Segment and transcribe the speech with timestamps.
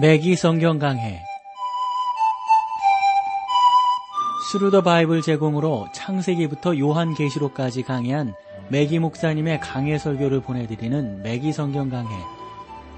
[0.00, 1.22] 매기 성경 강해
[4.50, 8.32] Thru the Bible 제공으로 창세기부터 요한계시록까지 강해한
[8.70, 12.08] 매기 목사님의 강해 설교를 보내드리는 매기 성경 강해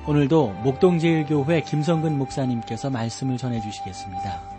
[0.07, 4.55] 오늘도 목동제일교회 김성근 목사님께서 말씀을 전해주시겠습니다.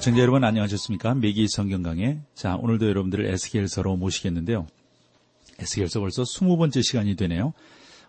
[0.00, 1.14] 애청자 여러분 안녕하셨습니까?
[1.16, 4.66] 매기 성경 강해 자 오늘도 여러분들을 에스겔서로 모시겠는데요.
[5.58, 7.52] 에스겔서 벌써 20번째 시간이 되네요.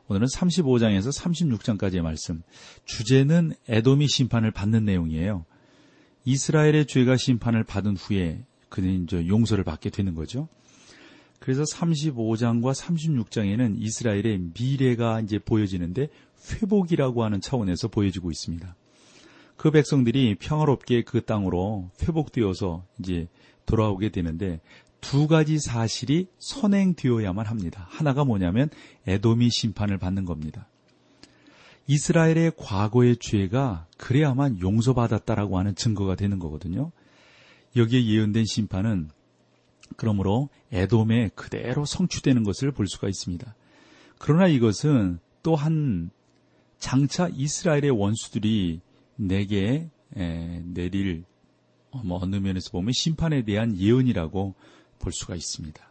[0.09, 2.41] 오늘은 35장에서 36장까지의 말씀.
[2.85, 5.45] 주제는 에돔이 심판을 받는 내용이에요.
[6.23, 10.47] 이스라엘의 죄가 심판을 받은 후에 그는 이제 용서를 받게 되는 거죠.
[11.39, 16.07] 그래서 35장과 36장에는 이스라엘의 미래가 이제 보여지는데
[16.51, 18.75] 회복이라고 하는 차원에서 보여지고 있습니다.
[19.57, 23.27] 그 백성들이 평화롭게 그 땅으로 회복되어서 이제
[23.65, 24.61] 돌아오게 되는데
[25.01, 27.87] 두 가지 사실이 선행되어야만 합니다.
[27.89, 28.69] 하나가 뭐냐면
[29.05, 30.67] 에돔이 심판을 받는 겁니다.
[31.87, 36.91] 이스라엘의 과거의 죄가 그래야만 용서받았다라고 하는 증거가 되는 거거든요.
[37.75, 39.09] 여기에 예언된 심판은
[39.95, 43.55] 그러므로 에돔에 그대로 성취되는 것을 볼 수가 있습니다.
[44.17, 46.09] 그러나 이것은 또한
[46.79, 48.81] 장차 이스라엘의 원수들이
[49.15, 51.23] 내게 내릴
[52.03, 54.55] 뭐 어느 면에서 보면 심판에 대한 예언이라고
[54.99, 55.81] 볼 수가 있습니다.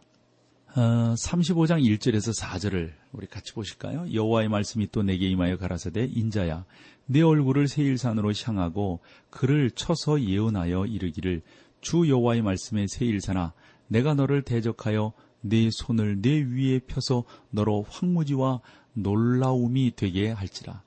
[0.75, 4.13] 어, 35장 1절에서 4절을 우리 같이 보실까요?
[4.13, 6.65] 여호와의 말씀이 또 내게 임하여 가라사대 인자야
[7.07, 8.99] 내 얼굴을 세일산으로 향하고
[9.29, 11.41] 그를 쳐서 예언하여 이르기를
[11.81, 13.53] 주 여호와의 말씀에 세일산아
[13.87, 18.61] 내가 너를 대적하여 네 손을 내 위에 펴서 너로 황무지와
[18.93, 20.83] 놀라움이 되게 할지라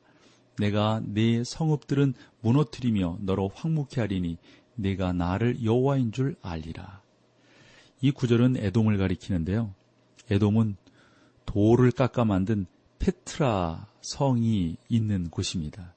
[0.61, 4.37] 내가 네 성읍들은 무너뜨리며 너로 황무케 하리니
[4.75, 7.00] 내가 나를 여호와인 줄 알리라.
[8.01, 9.75] 이 구절은 에돔을 가리키는데요.
[10.31, 10.77] 에돔은
[11.47, 12.67] 돌을 깎아 만든
[12.99, 15.95] 페트라 성이 있는 곳입니다.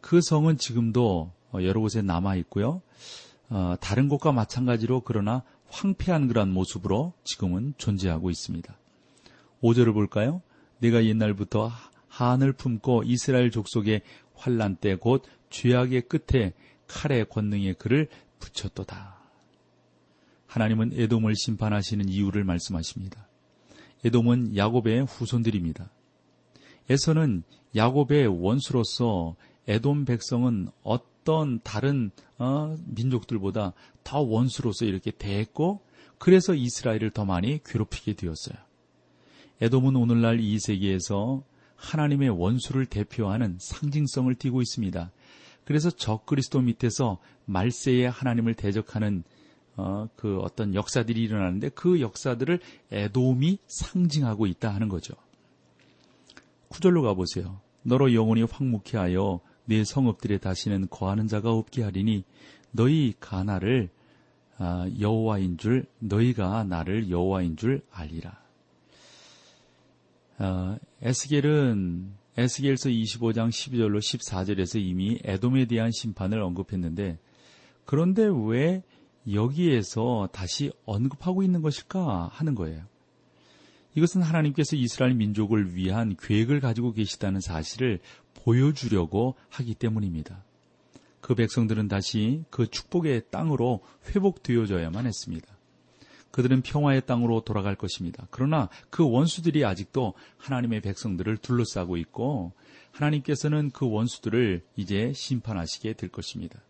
[0.00, 2.82] 그 성은 지금도 여러 곳에 남아 있고요.
[3.50, 8.76] 어, 다른 곳과 마찬가지로 그러나 황폐한 그런 모습으로 지금은 존재하고 있습니다.
[9.62, 10.42] 5절을 볼까요?
[10.78, 11.72] 내가 옛날부터
[12.08, 14.02] 한을 품고 이스라엘 족속의
[14.34, 16.52] 환란 때 곧 죄악의 끝에
[16.86, 18.08] 칼의 권능의 글을
[18.38, 19.17] 붙였도다.
[20.48, 23.28] 하나님은 에돔을 심판하시는 이유를 말씀하십니다.
[24.04, 25.90] 에돔은 야곱의 후손들입니다.
[26.90, 27.44] 에서는
[27.76, 29.36] 야곱의 원수로서
[29.68, 35.82] 에돔 백성은 어떤 다른 어, 민족들보다 더 원수로서 이렇게 대했고
[36.18, 38.56] 그래서 이스라엘을 더 많이 괴롭히게 되었어요.
[39.60, 41.42] 에돔은 오늘날 이 세계에서
[41.76, 45.10] 하나님의 원수를 대표하는 상징성을 띠고 있습니다.
[45.64, 49.22] 그래서 적그리스도 밑에서 말세에 하나님을 대적하는
[49.78, 52.58] 어, 그 어떤 역사들이 일어나는데 그 역사들을
[52.90, 55.14] 에돔이 상징하고 있다 하는 거죠.
[56.66, 57.60] 구절로 가보세요.
[57.84, 62.24] 너로 영원히 황무케 하여 네 성읍들에 다시는 거하는 자가 없게 하리니
[62.72, 63.88] 너희 가나를
[64.56, 68.36] 아, 여호와인 줄 너희가 나를 여호와인 줄 알리라.
[70.40, 77.18] 어, 에스겔은 에스겔서 25장 12절로 14절에서 이미 에돔에 대한 심판을 언급했는데
[77.84, 78.82] 그런데 왜
[79.32, 82.84] 여기에서 다시 언급하고 있는 것일까 하는 거예요.
[83.94, 88.00] 이것은 하나님께서 이스라엘 민족을 위한 계획을 가지고 계시다는 사실을
[88.34, 90.44] 보여주려고 하기 때문입니다.
[91.20, 95.48] 그 백성들은 다시 그 축복의 땅으로 회복되어져야만 했습니다.
[96.30, 98.26] 그들은 평화의 땅으로 돌아갈 것입니다.
[98.30, 102.52] 그러나 그 원수들이 아직도 하나님의 백성들을 둘러싸고 있고
[102.92, 106.60] 하나님께서는 그 원수들을 이제 심판하시게 될 것입니다.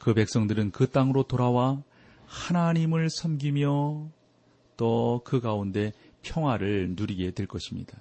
[0.00, 1.82] 그 백성들은 그 땅으로 돌아와
[2.26, 4.08] 하나님을 섬기며
[4.76, 7.98] 또 그 가운데 평화를 누리게 될 것입니다.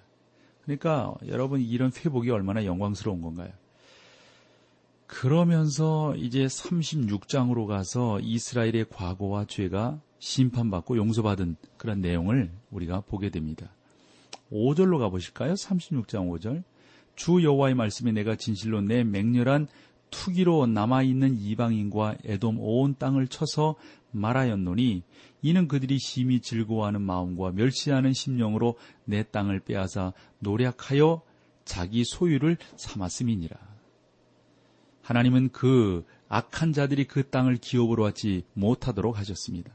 [0.63, 3.51] 그러니까 여러분 이런 회복이 얼마나 영광스러운 건가요?
[5.07, 13.73] 그러면서 이제 36장으로 가서 이스라엘의 과거와 죄가 심판받고 용서받은 그런 내용을 우리가 보게 됩니다.
[14.51, 15.53] 5절로 가보실까요?
[15.53, 16.63] 36장 5절.
[17.15, 19.67] 주 여호와의 말씀에 내가 진실로 내 맹렬한
[20.11, 23.75] 투기로 남아있는 이방인과 애돔 온 땅을 쳐서
[24.11, 25.03] 말하였노니
[25.41, 31.21] 이는 그들이 심히 즐거워하는 마음과 멸시하는 심령으로 내 땅을 빼앗아 노력하여
[31.65, 33.57] 자기 소유를 삼았음이니라.
[35.01, 39.71] 하나님은 그 악한 자들이 그 땅을 기업으로 하지 못하도록 하셨습니다.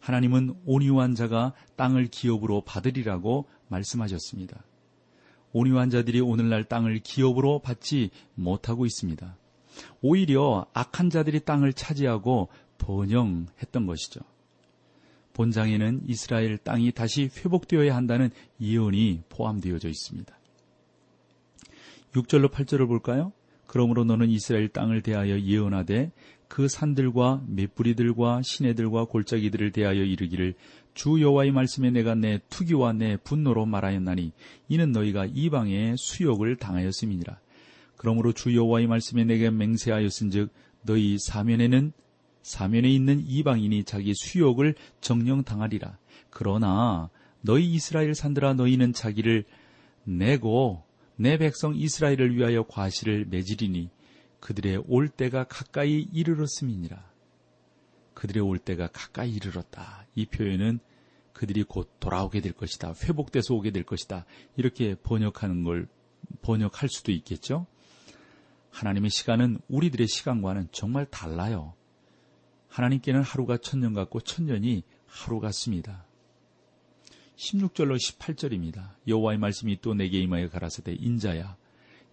[0.00, 4.62] 하나님은 온유한 자가 땅을 기업으로 받으리라고 말씀하셨습니다.
[5.56, 9.38] 온유한 자들이 오늘날 땅을 기업으로 받지 못하고 있습니다.
[10.02, 14.20] 오히려 악한 자들이 땅을 차지하고 번영했던 것이죠.
[15.32, 18.30] 본장에는 이스라엘 땅이 다시 회복되어야 한다는
[18.60, 20.38] 예언이 포함되어져 있습니다.
[22.12, 23.32] 6절로 8절을 볼까요?
[23.66, 26.12] 그러므로 너는 이스라엘 땅을 대하여 예언하되
[26.48, 30.54] 그 산들과 맷뿌리들과 시내들과 골짜기들을 대하여 이르기를
[30.96, 34.32] 주 여호와의 말씀에 내가 내 투기와 내 분노로 말하였나니
[34.68, 37.38] 이는 너희가 이방의 수욕을 당하였음이니라.
[37.96, 40.50] 그러므로 주 여호와의 말씀에 내게 맹세하였은즉
[40.82, 41.92] 너희 사면에는
[42.42, 45.98] 사면에 있는 이방인이 자기 수욕을 정령 당하리라.
[46.30, 47.10] 그러나
[47.42, 49.44] 너희 이스라엘 산들아 너희는 자기를
[50.04, 50.82] 내고
[51.16, 53.90] 내 백성 이스라엘을 위하여 과실을 맺으리니
[54.40, 57.15] 그들의 올 때가 가까이 이르렀음이니라.
[58.16, 60.06] 그들의 올 때가 가까이 이르렀다.
[60.14, 60.80] 이 표현은
[61.34, 62.94] 그들이 곧 돌아오게 될 것이다.
[63.04, 64.24] 회복돼서 오게 될 것이다.
[64.56, 65.86] 이렇게 번역하는 걸
[66.40, 67.66] 번역할 수도 있겠죠.
[68.70, 71.74] 하나님의 시간은 우리들의 시간과는 정말 달라요.
[72.68, 76.06] 하나님께는 하루가 천년 같고 천년이 하루 같습니다.
[77.36, 78.94] 16절로 18절입니다.
[79.06, 81.56] 여호와의 말씀이 또 내게 임하여 가라사대 인자야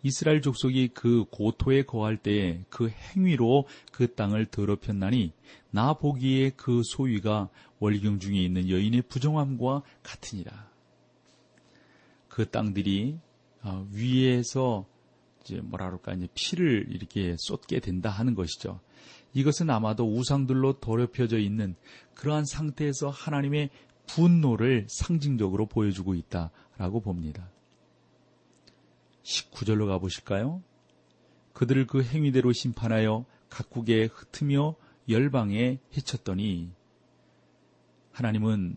[0.03, 5.31] 이스라엘 족속이 그 고토에 거할 때에 그 행위로 그 땅을 더럽혔나니
[5.71, 10.69] 나 보기에 그 소위가 월경 중에 있는 여인의 부정함과 같으니라.
[12.27, 13.17] 그 땅들이
[13.63, 14.85] 어, 위에서
[15.41, 18.81] 이제 뭐라 그럴까 이제 피를 이렇게 쏟게 된다 하는 것이죠.
[19.33, 21.75] 이것은 아마도 우상들로 더럽혀져 있는
[22.13, 23.69] 그러한 상태에서 하나님의
[24.07, 27.49] 분노를 상징적으로 보여주고 있다라고 봅니다.
[29.23, 30.61] 19절로 가보실까요?
[31.53, 34.75] 그들을 그 행위대로 심판하여 각국에 흩으며
[35.09, 36.71] 열방에 해쳤더니
[38.11, 38.75] 하나님은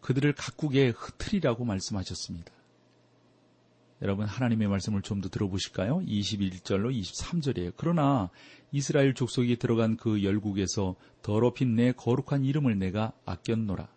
[0.00, 2.52] 그들을 각국에 흩으리라고 말씀하셨습니다.
[4.02, 6.00] 여러분 하나님의 말씀을 좀 더 들어보실까요?
[6.00, 7.72] 21절로 23절이에요.
[7.76, 8.28] 그러나
[8.70, 13.88] 이스라엘 족속이 들어간 그 열국에서 더럽힌 내 거룩한 이름을 내가 아꼈노라.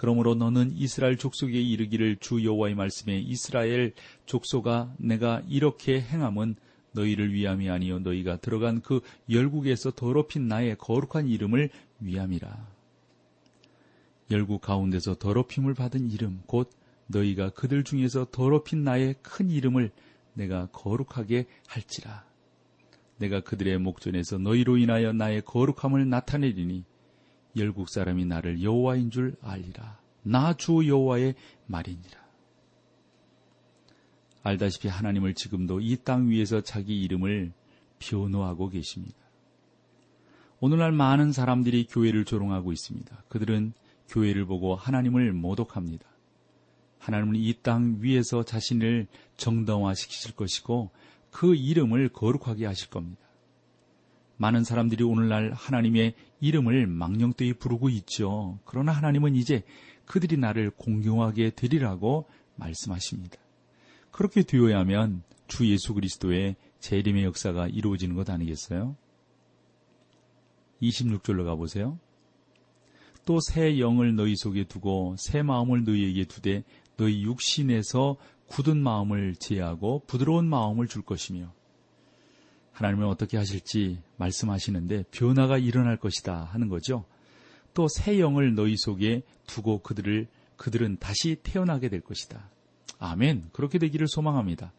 [0.00, 3.92] 그러므로 너는 이스라엘 족속에 이르기를 주 여호와의 말씀에 이스라엘
[4.24, 6.54] 족속아 내가 이렇게 행함은
[6.92, 11.68] 너희를 위함이 아니요 너희가 들어간 그 열국에서 더럽힌 나의 거룩한 이름을
[12.00, 12.66] 위함이라.
[14.30, 16.70] 열국 가운데서 더럽힘을 받은 이름 곧
[17.06, 19.90] 너희가 그들 중에서 더럽힌 나의 큰 이름을
[20.32, 22.24] 내가 거룩하게 할지라.
[23.18, 26.86] 내가 그들의 목전에서 너희로 인하여 나의 거룩함을 나타내리니
[27.56, 29.98] 열국 사람이 나를 여호와인 줄 알리라.
[30.22, 31.34] 나 주 여호와의
[31.66, 32.20] 말이니라.
[34.42, 37.52] 알다시피 하나님을 지금도 이 땅 위에서 자기 이름을
[37.98, 39.16] 변호하고 계십니다.
[40.60, 43.24] 오늘날 많은 사람들이 교회를 조롱하고 있습니다.
[43.28, 43.72] 그들은
[44.08, 46.06] 교회를 보고 하나님을 모독합니다.
[46.98, 49.06] 하나님은 이 땅 위에서 자신을
[49.36, 50.90] 정당화시키실 것이고
[51.30, 53.22] 그 이름을 거룩하게 하실 겁니다.
[54.40, 58.58] 많은 사람들이 오늘날 하나님의 이름을 망령되이 부르고 있죠.
[58.64, 59.64] 그러나 하나님은 이제
[60.06, 62.26] 그들이 나를 공경하게 되리라고
[62.56, 63.36] 말씀하십니다.
[64.10, 68.96] 그렇게 되어야 하면 주 예수 그리스도의 재림의 역사가 이루어지는 것 아니겠어요?
[70.80, 71.98] 26절로 가보세요.
[73.26, 76.64] 또 새 영을 너희 속에 두고 새 마음을 너희에게 두되
[76.96, 78.16] 너희 육신에서
[78.46, 81.52] 굳은 마음을 제하고 부드러운 마음을 줄 것이며
[82.80, 87.04] 하나님은 어떻게 하실지 말씀하시는데 변화가 일어날 것이다 하는 거죠.
[87.74, 92.48] 또 새 영을 너희 속에 두고 그들을 그들은 다시 태어나게 될 것이다.
[92.98, 93.50] 아멘.
[93.52, 94.72] 그렇게 되기를 소망합니다.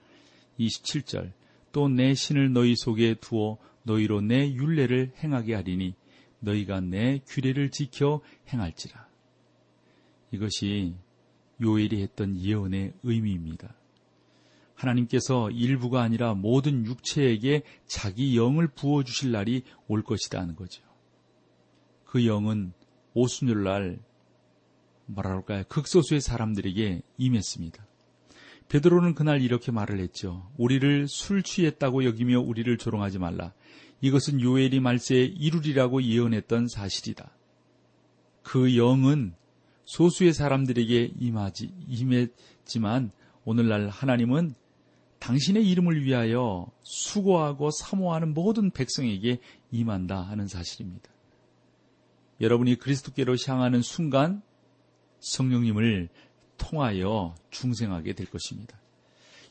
[0.60, 1.32] 27절.
[1.72, 5.94] 또 내 신을 너희 속에 두어 너희로 내 율례를 행하게 하리니
[6.40, 9.08] 너희가 내 규례를 지켜 행할지라.
[10.32, 10.96] 이것이
[11.62, 13.76] 요엘이 했던 예언의 의미입니다.
[14.82, 20.82] 하나님께서 일부가 아니라 모든 육체에게 자기 영을 부어 주실 날이 올 것이다 하는 거죠.
[22.06, 22.74] 그 영은
[23.14, 24.00] 오순절 날
[25.06, 25.64] 뭐라 그럴까요?
[25.68, 27.86] 극소수의 사람들에게 임했습니다.
[28.70, 30.50] 베드로는 그날 이렇게 말을 했죠.
[30.58, 33.54] 우리를 술 취했다고 여기며 우리를 조롱하지 말라.
[34.00, 37.32] 이것은 요엘이 말세에 이루리라고 예언했던 사실이다.
[38.44, 39.34] 그 영은
[39.84, 43.12] 소수의 사람들에게 임하지, 임했지만
[43.44, 44.56] 오늘날 하나님은
[45.22, 49.40] 당신의 이름을 위하여 수고하고 사모하는 모든 백성에게
[49.72, 51.10] 임한다 하는 사실입니다.
[52.42, 54.42] 여러분이 그리스도께로 향하는 순간
[55.20, 56.10] 성령님을
[56.58, 58.80] 통하여 중생하게 될 것입니다.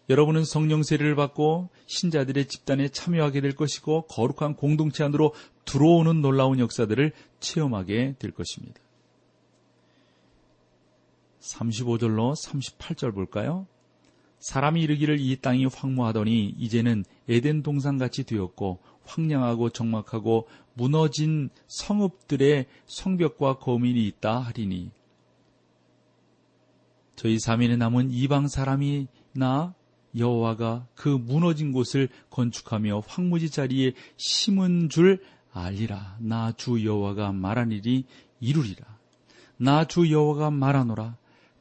[0.09, 5.35] 여러분은 성령 세례를 받고 신자들의 집단에 참여하게 될 것이고 거룩한 공동체 안으로
[5.67, 8.81] 들어오는 놀라운 역사들을 체험하게 될 것입니다.
[11.41, 13.69] 35절로 38절 볼까요?
[14.40, 24.06] 사람이 이르기를 이 땅이 황무하더니 이제는 에덴 동산같이 되었고 황량하고 적막하고 무너진 성읍들의 성벽과 거민이
[24.06, 24.90] 있다 하리니
[27.16, 29.75] 저희 사면에 남은 이방 사람이나
[30.16, 36.16] 여호와가 그 무너진 곳을 건축하며 황무지 자리에 심은 줄 알리라.
[36.20, 38.06] 나 주 여호와가 말한 일이
[38.40, 38.87] 이루리라.
[39.59, 41.16] 나 주 여호와가 말하노라.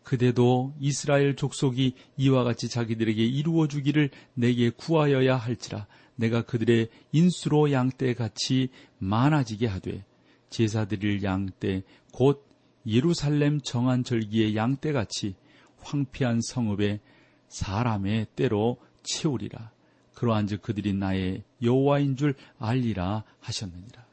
[0.09, 5.85] 그대도 이스라엘 족속이 이와 같이 자기들에게 이루어 주기를 내게 구하여야 할지라.
[6.15, 10.03] 내가 그들의 인수로 양떼 같이 많아지게 하되
[10.49, 12.43] 제사 드릴 양떼 곧
[12.87, 15.35] 예루살렘 정한 절기의 양떼 같이
[15.77, 17.01] 황폐한 성읍에
[17.47, 19.69] 사람의 때로 채우리라.
[20.15, 24.03] 그러한즉 그들이 나의 여호와인 줄 알리라 하셨느니라.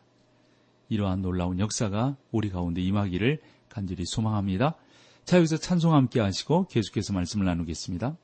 [0.91, 4.77] 이러한 놀라운 역사가 우리 가운데 임하기를 간절히 소망합니다.
[5.27, 8.17] 자, 여기서 찬송 함께 하시고 계속해서 말씀을 나누겠습니다.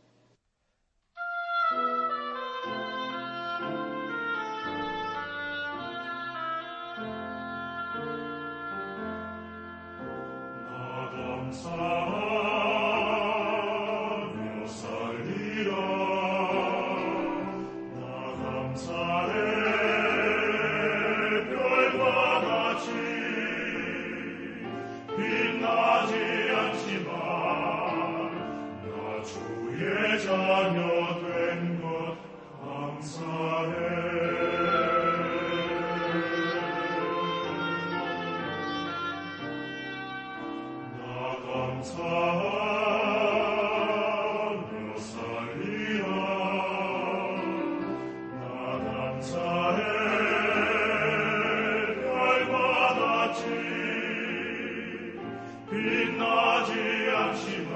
[55.73, 56.73] 빛나지
[57.17, 57.73] 않지만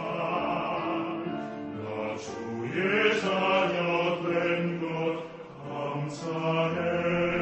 [1.72, 4.84] 나 주의 자녀 된 것
[5.66, 7.35] 감사해.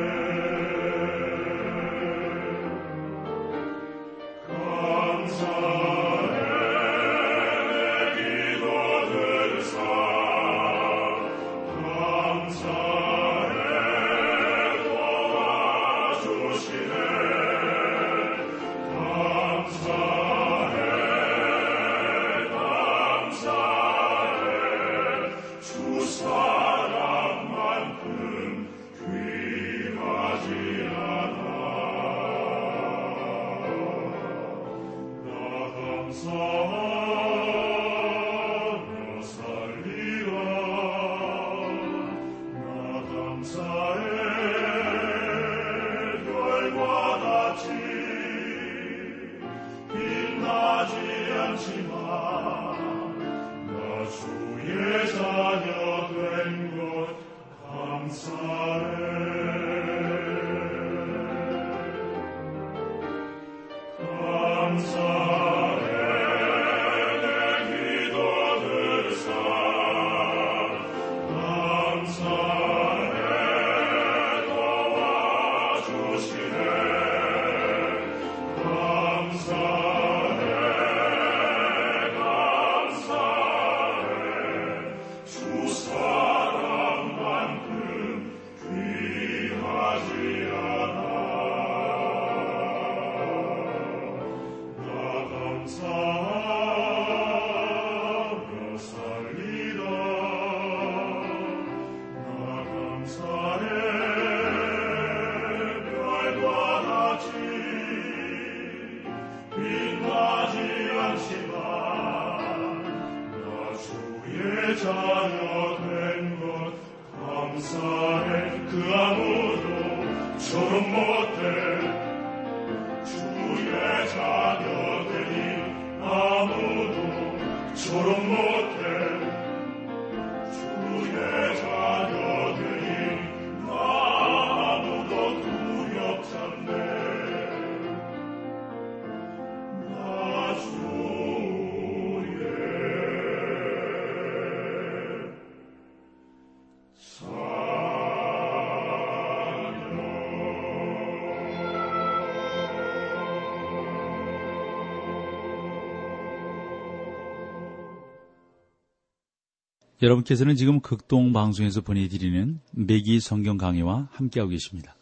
[160.04, 164.94] 여러분께서는 지금 극동 방송에서 보내드리는 매기 성경 강의와 함께하고 계십니다.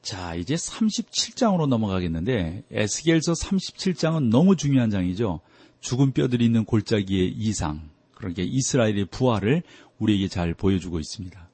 [0.00, 5.40] 자, 이제 37장으로 넘어가겠는데 에스겔서 37장은 너무 중요한 장이죠.
[5.80, 9.62] 죽은 뼈들이 있는 골짜기의 이상, 그러게 이스라엘의 부활을
[9.98, 11.48] 우리에게 잘 보여주고 있습니다.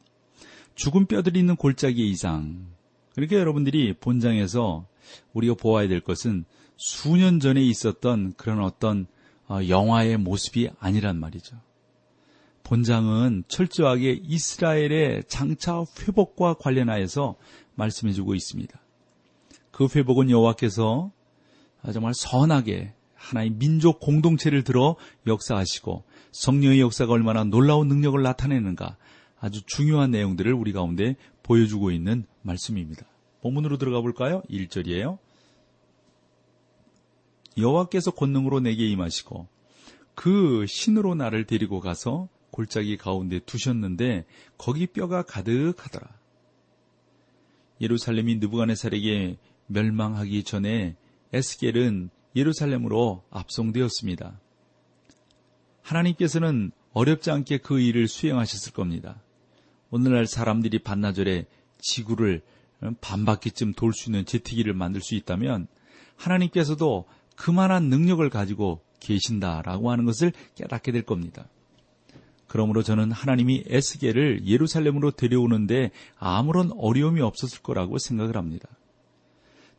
[0.76, 2.68] 죽은 뼈들이 있는 골짜기의 이상.
[3.16, 4.86] 그러니까 여러분들이 본장에서
[5.32, 6.44] 우리가 보아야 될 것은
[6.76, 9.06] 수년 전에 있었던 그런 어떤
[9.48, 11.56] 어, 영화의 모습이 아니란 말이죠.
[12.64, 17.36] 본장은 철저하게 이스라엘의 장차 회복과 관련하여서
[17.74, 18.80] 말씀해주고 있습니다.
[19.70, 21.12] 그 회복은 여호와께서
[21.92, 28.96] 정말 선하게 하나의 민족 공동체를 들어 역사하시고 성령의 역사가 얼마나 놀라운 능력을 나타내는가
[29.38, 33.06] 아주 중요한 내용들을 우리 가운데 보여주고 있는 말씀입니다.
[33.42, 34.42] 본문으로 들어가 볼까요?
[34.48, 35.18] 1절이에요.
[37.58, 39.46] 여호와께서 권능으로 내게 임하시고
[40.14, 46.08] 그 신으로 나를 데리고 가서 골짜기 가운데 두셨는데 거기 뼈가 가득하더라.
[47.80, 50.94] 예루살렘이 느부갓네살에게 멸망하기 전에
[51.32, 54.38] 에스겔은 예루살렘으로 압송되었습니다.
[55.82, 59.20] 하나님께서는 어렵지 않게 그 일을 수행하셨을 겁니다.
[59.90, 61.46] 오늘날 사람들이 반나절에
[61.80, 62.40] 지구를
[63.00, 65.66] 반바퀴쯤 돌 수 있는 제트기를 만들 수 있다면
[66.14, 71.48] 하나님께서도 그만한 능력을 가지고 계신다라고 하는 것을 깨닫게 될 겁니다.
[72.54, 78.68] 그러므로 저는 하나님이 에스겔을 예루살렘으로 데려오는데 아무런 어려움이 없었을 거라고 생각을 합니다.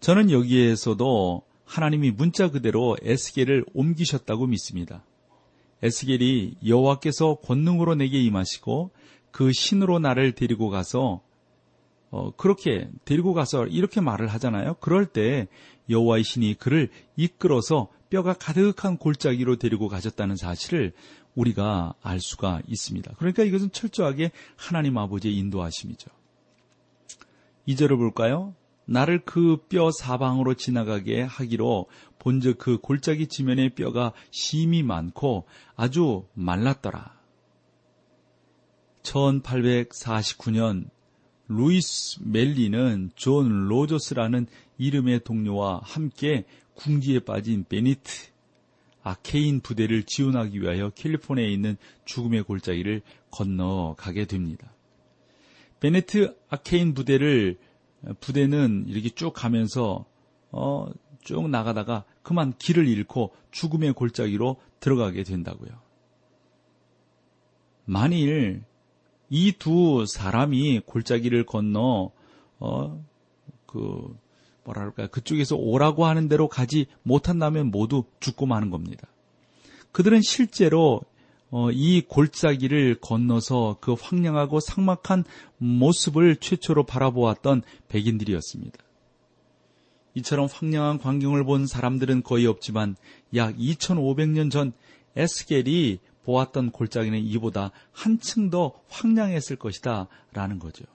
[0.01, 5.05] 저는 여기에서도 하나님이 문자 그대로 에스겔을 옮기셨다고 믿습니다.
[5.83, 8.91] 에스겔이 여호와께서 권능으로 내게 임하시고
[9.31, 11.21] 그 신으로 나를 데리고 가서
[12.11, 14.75] 어, 그렇게 데리고 가서 이렇게 말을 하잖아요.
[14.81, 15.47] 그럴 때
[15.89, 20.91] 여호와의 신이 그를 이끌어서 뼈가 가득한 골짜기로 데리고 가셨다는 사실을
[21.35, 23.13] 우리가 알 수가 있습니다.
[23.17, 26.09] 그러니까 이것은 철저하게 하나님 아버지의 인도하심이죠.
[27.67, 28.55] 2절을 볼까요?
[28.85, 31.87] 나를 그 뼈 사방으로 지나가게 하기로
[32.19, 37.15] 본즉 그 골짜기 지면에 뼈가 심이 많고 아주 말랐더라.
[39.03, 40.89] 1849년
[41.47, 48.34] 루이스 맨리는 존 로저스라는 이름의 동료와 함께 궁지에 빠진 베니트
[49.05, 54.73] 아케인 부대를 지원하기 위하여 캘리포니아에 있는 죽음의 골짜기를 건너가게 됩니다.
[55.79, 57.59] 베네트 아케인 부대를
[58.19, 60.05] 부대는 이렇게 쭉 가면서
[60.51, 60.87] 어,
[61.21, 65.69] 쭉 나가다가 그만 길을 잃고 죽음의 골짜기로 들어가게 된다고요.
[67.85, 68.63] 만일
[69.29, 72.11] 이 두 사람이 골짜기를 건너
[72.57, 73.05] 어,
[73.67, 74.17] 그
[74.65, 79.07] 뭐랄까 그쪽에서 오라고 하는 대로 가지 못한다면 모두 죽고 마는 겁니다.
[79.91, 81.01] 그들은 실제로
[81.51, 85.23] 어, 이 골짜기를 건너서 그 황량하고 삭막한
[85.57, 88.77] 모습을 최초로 바라보았던 백인들이었습니다.
[90.15, 92.95] 이처럼 황량한 광경을 본 사람들은 거의 없지만
[93.35, 94.73] 약 2500년 전
[95.15, 100.85] 에스겔이 보았던 골짜기는 이보다 한층 더 황량했을 것이다 라는 거죠.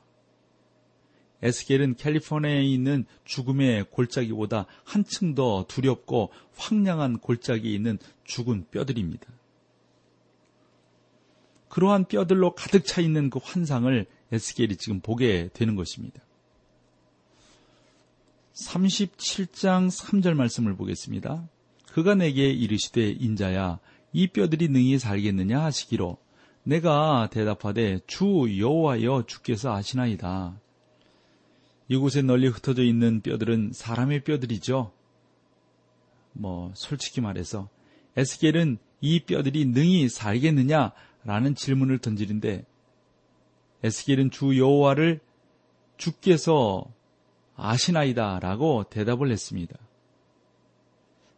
[1.42, 9.26] 에스겔은 캘리포니아에 있는 죽음의 골짜기보다 한층 더 두렵고 황량한 골짜기에 있는 죽은 뼈들입니다.
[11.68, 16.20] 그러한 뼈들로 가득 차 있는 그 환상을 에스겔이 지금 보게 되는 것입니다.
[18.54, 21.48] 37장 3절 말씀을 보겠습니다.
[21.92, 23.78] 그가 내게 이르시되 인자야
[24.12, 26.18] 이 뼈들이 능히 살겠느냐 하시기로
[26.64, 30.60] 내가 대답하되 주 여호와여 주께서 아시나이다.
[31.90, 34.92] 이곳에 널리 흩어져 있는 뼈들은 사람의 뼈들이죠.
[36.32, 37.68] 뭐 솔직히 말해서
[38.16, 42.64] 에스겔은 이 뼈들이 능히 살겠느냐라는 질문을 던지는데
[43.82, 45.18] 에스겔은 주 여호와를
[45.96, 46.84] 주께서
[47.56, 49.76] 아시나이다라고 대답을 했습니다.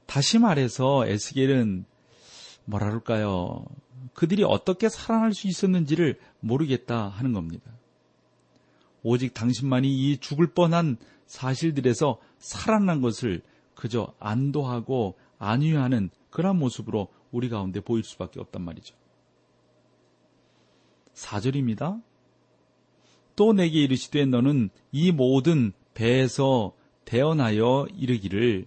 [0.05, 1.87] 다시 말해서 에스겔은
[2.67, 3.65] 뭐라 그럴까요?
[4.13, 7.71] 그들이 어떻게 살아날 수 있었는지를 모르겠다 하는 겁니다.
[9.03, 13.43] 오직 당신만이 이 죽을 뻔한 사실들에서 살아난 것을
[13.75, 18.95] 그저 안도하고 안위하는 그런 모습으로 우리 가운데 보일 수밖에 없단 말이죠.
[21.15, 22.03] 4절입니다.
[23.35, 28.67] 또 내게 이르시되 너는 이 모든 배에서 태어나여 이르기를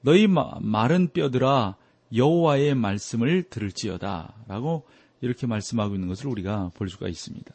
[0.00, 1.76] 너희 마른 뼈들아
[2.14, 4.86] 여호와의 말씀을 들을지어다라고
[5.20, 7.52] 이렇게 말씀하고 있는 것을 우리가 볼 수가 있습니다.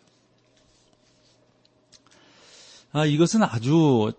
[2.94, 4.12] 아, 이것은 아주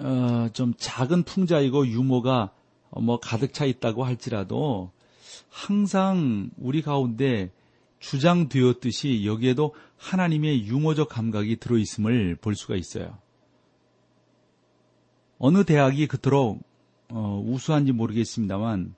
[0.00, 2.50] 어, 좀 작은 풍자이고 유머가
[2.90, 4.90] 뭐 가득 차 있다고 할지라도
[5.48, 7.50] 항상 우리 가운데
[7.98, 13.18] 주장되었듯이 여기에도 하나님의 유머적 감각이 들어있음을 볼 수가 있어요.
[15.38, 16.62] 어느 대학이 그토록
[17.08, 18.94] 어, 우수한지 모르겠습니다만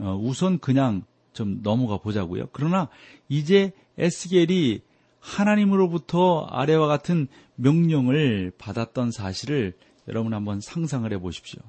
[0.00, 2.48] 어, 우선 그냥 좀 넘어가 보자고요.
[2.52, 2.88] 그러나
[3.28, 4.80] 이제 에스겔이
[5.24, 9.72] 하나님으로부터 아래와 같은 명령을 받았던 사실을
[10.06, 11.62] 여러분 한번 상상을 해 보십시오.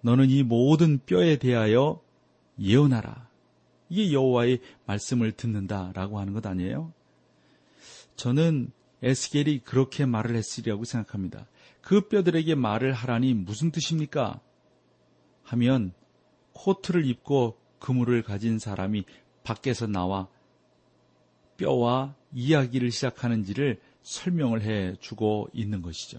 [0.00, 2.00] 너는 이 모든 뼈에 대하여
[2.58, 3.28] 예언하라.
[3.88, 6.92] 이게 여호와의 말씀을 듣는다라고 하는 것 아니에요?
[8.16, 11.46] 저는 에스겔이 그렇게 말을 했으리라고 생각합니다.
[11.80, 14.40] 그 뼈들에게 말을 하라니 무슨 뜻입니까?
[15.44, 15.92] 하면
[16.54, 19.04] 코트를 입고 그물을 가진 사람이
[19.44, 20.28] 밖에서 나와
[21.56, 26.18] 뼈와 이야기를 시작하는지를 설명을 해 주고 있는 것이죠.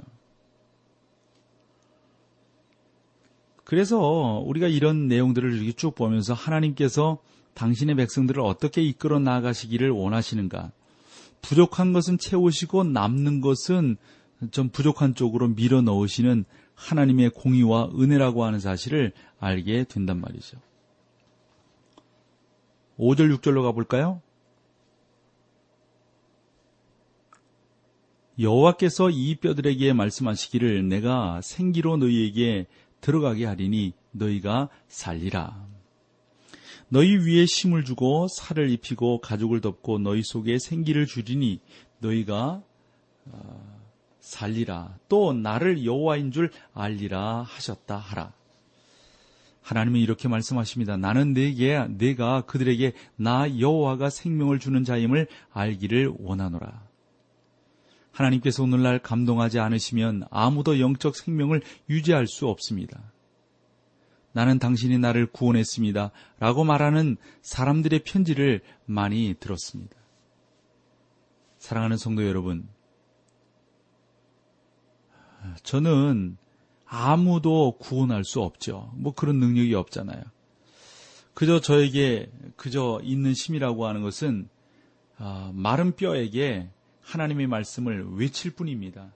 [3.63, 7.19] 그래서 우리가 이런 내용들을 이렇게 쭉 보면서 하나님께서
[7.53, 10.71] 당신의 백성들을 어떻게 이끌어 나가시기를 원하시는가?
[11.41, 13.97] 부족한 것은 채우시고 남는 것은
[14.51, 20.57] 좀 부족한 쪽으로 밀어 넣으시는 하나님의 공의와 은혜라고 하는 사실을 알게 된단 말이죠.
[22.97, 24.21] 5절, 6절로 가볼까요?
[28.39, 32.65] 여호와께서 이 뼈들에게 말씀하시기를 내가 생기로 너희에게
[33.01, 35.67] 들어가게 하리니 너희가 살리라.
[36.89, 41.59] 너희 위에 힘을 주고 살을 입히고 가죽을 덮고 너희 속에 생기를 주리니
[41.99, 42.61] 너희가
[43.25, 43.79] 어,
[44.19, 44.97] 살리라.
[45.09, 48.33] 또 나를 여호와인 줄 알리라 하셨다 하라.
[49.61, 50.97] 하나님은 이렇게 말씀하십니다.
[50.97, 56.92] 나는 내게 내가 그들에게 나 여호와가 생명을 주는 자임을 알기를 원하노라.
[58.13, 63.11] 하나님께서 오늘날 감동하지 않으시면 아무도 영적 생명을 유지할 수 없습니다.
[64.31, 66.11] 나는 당신이 나를 구원했습니다.
[66.39, 69.95] 라고 말하는 사람들의 편지를 많이 들었습니다.
[71.57, 72.67] 사랑하는 성도 여러분,
[75.63, 76.37] 저는
[76.85, 78.91] 아무도 구원할 수 없죠.
[78.95, 80.23] 뭐 그런 능력이 없잖아요.
[81.33, 84.49] 그저 저에게 그저 있는 힘이라고 하는 것은
[85.17, 86.69] 아, 마른 뼈에게
[87.03, 89.13] 하나님의 말씀을 외칠 뿐입니다.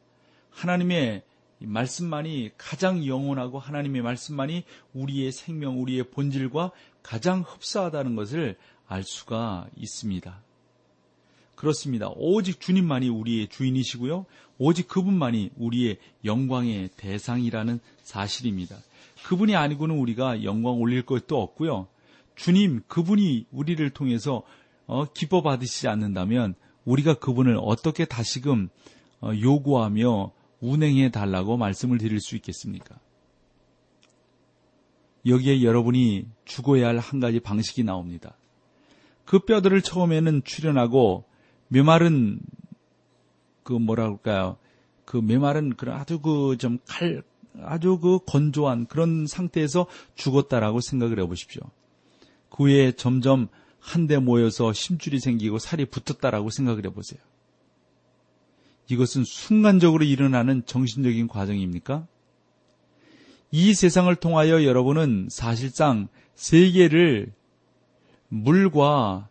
[0.51, 1.23] 하나님의
[1.59, 6.71] 말씀만이 가장 영원하고 하나님의 말씀만이 우리의 생명, 우리의 본질과
[7.01, 10.41] 가장 흡사하다는 것을 알 수가 있습니다.
[11.55, 12.09] 그렇습니다.
[12.15, 14.25] 오직 주님만이 우리의 주인이시고요.
[14.59, 18.77] 오직 그분만이 우리의 영광의 대상이라는 사실입니다.
[19.25, 21.87] 그분이 아니고는 우리가 영광 올릴 것도 없고요.
[22.35, 24.43] 주님, 그분이 우리를 통해서
[24.85, 26.53] 어, 기뻐 받으시지 않는다면
[26.87, 28.69] 우리가 그분을 어떻게 다시금
[29.21, 32.97] 어, 요구하며 운행해 달라고 말씀을 드릴 수 있겠습니까?
[35.25, 38.37] 여기에 여러분이 죽어야 할 한 가지 방식이 나옵니다.
[39.25, 41.25] 그 뼈들을 처음에는 출현하고
[41.67, 42.39] 메말은
[43.63, 44.57] 그 뭐라 그럴까요?
[45.03, 47.21] 그 메말은 그런 아주 그 좀 칼,
[47.61, 51.61] 아주 그 건조한 그런 상태에서 죽었다라고 생각을 해보십시오.
[52.49, 53.49] 그 후에 점점
[53.87, 57.21] 한데 모여서 심줄이 생기고 살이 붙었다라고 생각을 해보세요.
[58.89, 62.05] 이것은 순간적으로 일어나는 정신적인 과정입니까?
[63.51, 67.31] 이 세상을 통하여 여러분은 사실상 세계를
[68.27, 69.29] 물과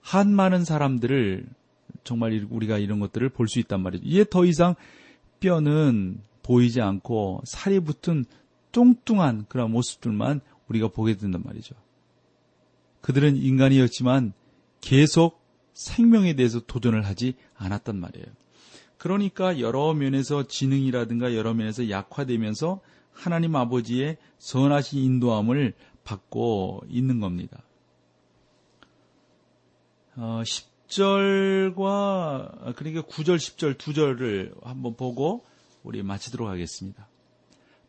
[0.00, 1.46] 한 많은 사람들을
[2.02, 4.04] 정말 우리가 이런 것들을 볼 수 있단 말이죠.
[4.04, 4.74] 이제 더 이상
[5.38, 8.24] 뼈는 보이지 않고 살이 붙은
[8.72, 11.76] 뚱뚱한 그런 모습들만 우리가 보게 된단 말이죠.
[13.02, 14.32] 그들은 인간이었지만
[14.80, 15.42] 계속
[15.74, 18.26] 생명에 대해서 도전을 하지 않았단 말이에요.
[18.96, 22.80] 그러니까 여러 면에서 지능이라든가 여러 면에서 약화되면서
[23.12, 27.62] 하나님 아버지의 선하신 인도함을 받고 있는 겁니다.
[30.16, 30.42] 어,
[30.88, 35.44] 10절과 그러니까 9절, 10절 두 절을 한번 보고
[35.82, 37.08] 우리 마치도록 하겠습니다.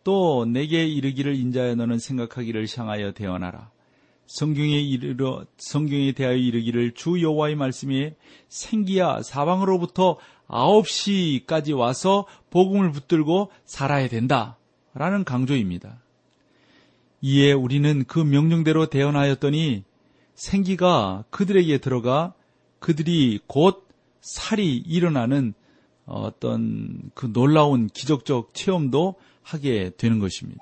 [0.04, 3.73] 또 내게 이르기를 인자여 너는 생각하기를 향하여 대언하라.
[4.26, 8.16] 성경에 이르러 성경에 대하여 이르기를 주 여호와의 말씀에
[8.48, 16.02] 생기야 사방으로부터 아홉 시까지 와서 복음을 붙들고 살아야 된다라는 강조입니다.
[17.22, 19.84] 이에 우리는 그 명령대로 대언하였더니
[20.36, 22.34] 생기가 그들에게 들어가
[22.80, 23.88] 그들이 곧
[24.22, 25.54] 살이 일어나는
[26.06, 30.62] 어떤 그 놀라운 기적적 체험도 하게 되는 것입니다.